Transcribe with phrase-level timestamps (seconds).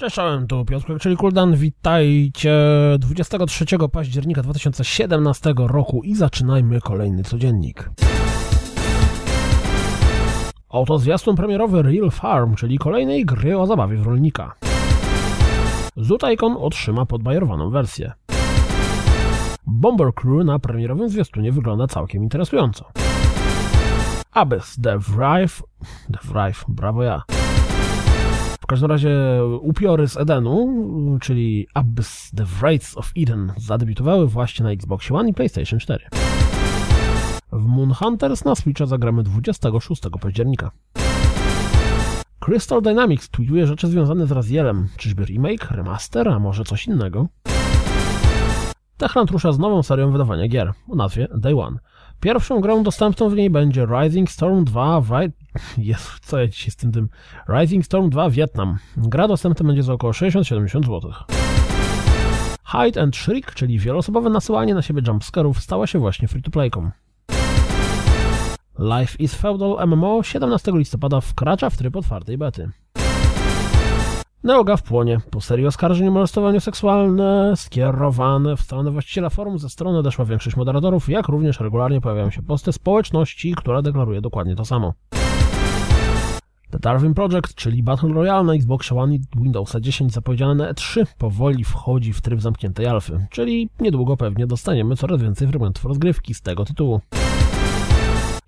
[0.00, 0.16] Cześć,
[0.48, 1.56] tu Piotr, czyli Kuldan.
[1.56, 2.54] Witajcie
[2.98, 7.90] 23 października 2017 roku i zaczynajmy kolejny codziennik.
[10.68, 14.69] Oto zwiastun premierowy Real Farm, czyli kolejnej gry o zabawie w rolnika.
[15.96, 18.12] Zoot Icon otrzyma podbajerowaną wersję.
[19.66, 22.84] Bomber Crew na premierowym zwiastunie wygląda całkiem interesująco.
[24.32, 25.62] Abyss The Wraith...
[26.12, 27.22] The Wraith, brawo ja
[28.70, 29.16] każdym razie
[29.60, 30.68] upiory z Edenu,
[31.20, 36.04] czyli Abyss The Wraiths of Eden zadebiutowały właśnie na Xbox One i PlayStation 4.
[37.52, 40.70] W Moon Hunters na Switcha zagramy 26 października.
[42.40, 44.88] Crystal Dynamics tweetuje rzeczy związane z Razielem.
[44.96, 47.26] Czyżby remake, remaster, a może coś innego?
[48.96, 51.78] Techland rusza z nową serią wydawania gier o nazwie Day One.
[52.20, 55.02] Pierwszą grą dostępną w niej będzie Rising Storm 2
[55.78, 57.08] Jezu, co ja dzisiaj z tym tym...
[57.48, 58.78] Rising Storm 2 Vietnam.
[58.96, 61.12] Gra dostępna będzie za około 60-70 zł.
[62.72, 66.90] Hide and Shriek, czyli wieloosobowe nasyłanie na siebie jumpscarów, stała się właśnie free-to-playką.
[68.80, 72.70] Life is Feudal MMO 17 listopada wkracza w tryb otwartej bety.
[74.44, 75.18] Neoga w płonie.
[75.30, 80.56] Po serii oskarżeń o molestowanie seksualne skierowane w stronę właściciela forum ze strony odeszła większość
[80.56, 84.94] moderatorów, jak również regularnie pojawiają się posty społeczności, która deklaruje dokładnie to samo.
[86.70, 91.06] The Darwin Project, czyli Battle Royale na Xbox One i Windowsa 10 zapowiedziane na E3,
[91.18, 96.42] powoli wchodzi w tryb zamkniętej alfy, czyli niedługo pewnie dostaniemy coraz więcej fragmentów rozgrywki z
[96.42, 97.00] tego tytułu.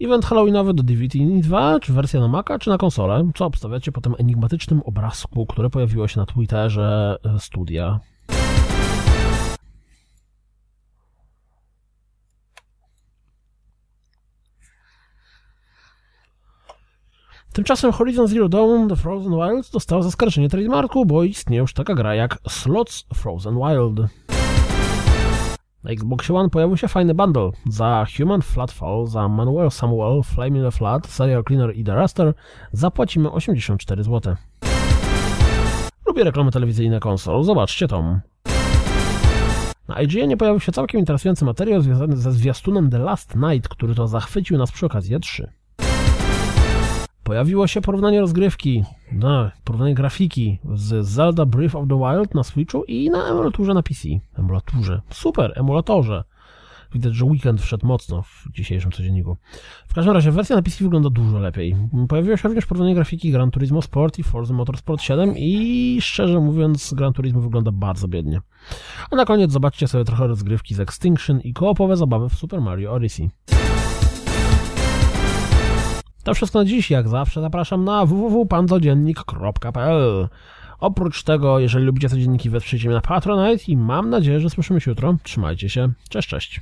[0.00, 4.00] Event Halloweenowy do Divinity 2, czy wersja na Maca, czy na konsolę, co obstawiacie po
[4.00, 8.00] tym enigmatycznym obrazku, które pojawiło się na Twitterze e, studia
[17.52, 22.14] Tymczasem Horizon Zero Dawn The Frozen Wilds dostała zaskarżenie trademarku, bo istnieje już taka gra
[22.14, 24.10] jak Slots Frozen Wild.
[25.90, 27.50] Na Xbox One pojawił się fajny bundle.
[27.70, 32.34] Za Human Flatfall, za Manuel Samuel, Flame in the Flat, Serial Cleaner i The Raster
[32.72, 34.36] zapłacimy 84 zł.
[36.06, 38.20] Lubię reklamy telewizyjne konsol, zobaczcie tom.
[39.88, 44.08] Na IGN pojawił się całkiem interesujący materiał związany ze zwiastunem The Last Night, który to
[44.08, 45.46] zachwycił nas przy okazji E3.
[47.30, 52.84] Pojawiło się porównanie rozgrywki, no, porównanie grafiki z Zelda Breath of the Wild na Switchu
[52.84, 54.08] i na emulaturze na PC.
[54.38, 55.00] Emulaturze.
[55.10, 56.24] Super, emulatorze.
[56.92, 59.36] Widać, że weekend wszedł mocno w dzisiejszym codzienniku.
[59.88, 61.76] W każdym razie wersja na PC wygląda dużo lepiej.
[62.08, 66.94] Pojawiło się również porównanie grafiki Gran Turismo Sport i Forza Motorsport 7 i szczerze mówiąc
[66.94, 68.40] Gran Turismo wygląda bardzo biednie.
[69.10, 72.92] A na koniec zobaczcie sobie trochę rozgrywki z Extinction i koopowe zabawy w Super Mario
[72.92, 73.30] Odyssey.
[76.30, 80.28] To wszystko na dziś, jak zawsze zapraszam na www.pancodziennik.pl
[80.80, 84.90] Oprócz tego, jeżeli lubicie codzienniki, wesprzyjcie mnie na Patronite i mam nadzieję, że słyszymy się
[84.90, 85.16] jutro.
[85.22, 85.92] Trzymajcie się.
[86.08, 86.60] Cześć, cześć.